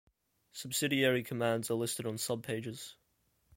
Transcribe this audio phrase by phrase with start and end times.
[0.51, 2.95] Subsidiary commands are listed on sub-pages.